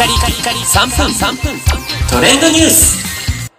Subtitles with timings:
[0.00, 1.60] カリカリカリ3分3分
[2.10, 3.50] トレンドニュース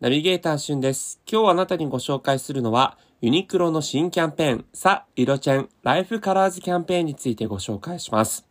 [0.00, 1.18] ナビゲーターしゅんです。
[1.26, 8.49] 今日あなたにご紹介するのは、ユニクロの新キャンペーン、さ、色チェン、ライフカラーズキャンペーンについてご紹介します。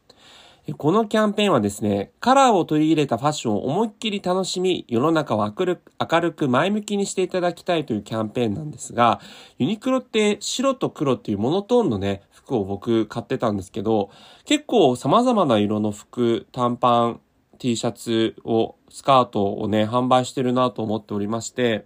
[0.77, 9.19] このキャンペーンはですね、カラーを取り入れたファッションを思いっきり楽しみ、世の中を明るく前向きにしていただきたいというキャンペーンなんですが、
[9.57, 14.09] ユニクロって白と黒っていうモノトーンのね、服を僕買ってたんですけど、
[14.45, 17.21] 結構様々な色の服、短パン、
[17.57, 21.85] T シャツを、スカートをね、販売してるなと思っておりまして、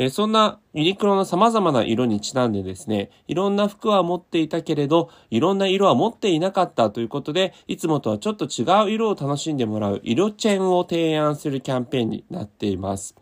[0.00, 13.14] えーそんなユニクロの様々な色にちなんでですね、いろんな服は持っていたけれど、いろんな色は持っていなかったということで、いつもとはちょっと違う色を楽しんでもらう色チェーンを提案するキャンペーンになっています。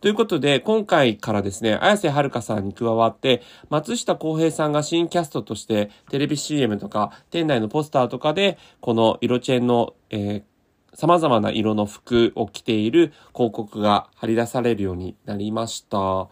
[0.00, 10.55] ということで、今回からですね、綾瀬はるかさんに加わって、松下洸平さんが新キャストとして、テレビ CM とか、店内のポスターとかで、この色チェーンの、えー
[10.96, 16.28] 様々な色の服を着ている広告が貼り出されるようになりました。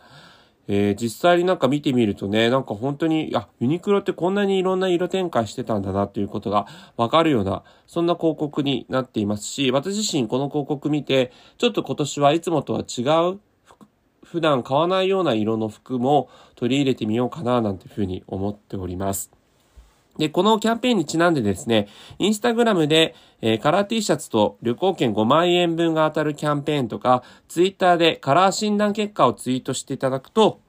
[0.67, 13.03] えー実際になんか見てみるとね、なんか本当に、あ、ユニクロってこんなにいろんな色展開してたんだなっていうことがわかるような、そんな広告になっていますし、私自身この広告見て、ちょっと今年はいつもとは違
[13.35, 13.41] う
[14.25, 19.44] 普段買わないような色の服も取り入れてみようかななんていうふうに思っております。
[20.19, 30.61] で、このキャンペーンにちなんでですね、インスタグラムで、えーカラー T シャツと旅行券5万円分が当たるキャンペーンとか、ツイッターでカラー診断結果をツイートしていただくと、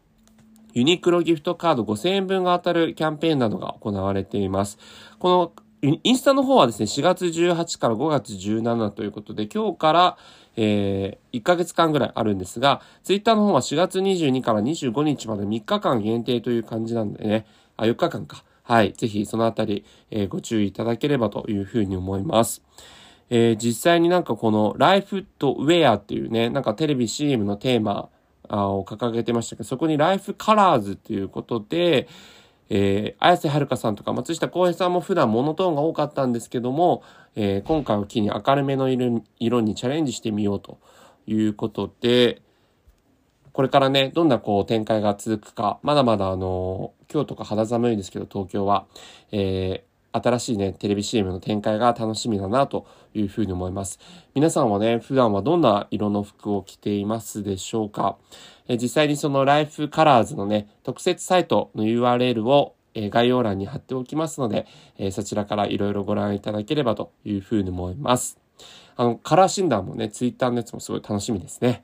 [0.73, 4.77] ユニクロギフトカード5000円分が当たるキャンペーンなどが行われています。
[5.19, 10.17] このインスタの方はですね、4月18から5月17ということで、今日から、
[10.55, 17.45] えー1ヶ月間ぐらいあるんですが、ツイッターの方は4月22から25日まで3日間限定という感じなんでね、
[17.77, 18.43] あ、4日間か。
[18.67, 18.93] はい。
[18.93, 22.63] ぜひそのあたり、えご注意いただければというふうに思います。
[23.29, 28.09] えー実際になんかこのライフとウェアっていうね、なんかテレビ CM のテーマ
[28.49, 32.07] を掲げてましたけど、そこにライフカラーズっていうことで、
[32.69, 37.03] えー、綾瀬はるかさんとか松下洸平さんも普段モノトーンが多かったんですけども、
[37.35, 40.79] えー今回を機に明るめの色にチャレンジしてみようと
[41.27, 42.41] いうことで、
[43.55, 48.85] これからね、どんなこう展開が続くか、まだまだあの、今日とか肌寒いんですけど、東京は、
[49.31, 53.99] えー新しいね、テレビ CM の展開が楽しみだなというふうに思います。
[54.33, 58.15] 皆さんはね、普段はどんな色の服を着ていますでしょうか？
[58.69, 64.67] え実際にそのライフカラーズのね、特設サイトの URL をえ概要欄に貼っておきますので、
[64.97, 68.39] えそちらからいろいろご覧いただければというふうに思います。
[68.95, 71.83] あの、カラー診断もね、ツイッターのやつもすごい楽しみですね。